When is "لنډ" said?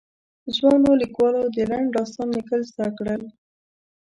1.71-1.87